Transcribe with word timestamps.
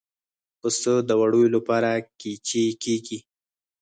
پسه 0.59 0.93
د 1.07 1.09
وړیو 1.21 1.53
لپاره 1.55 1.89
قیچي 2.19 2.65
کېږي. 2.83 3.17